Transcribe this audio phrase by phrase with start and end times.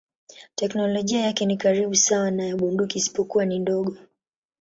[0.55, 3.97] Teknolojia yake ni karibu sawa na ya bunduki isipokuwa ni ndogo.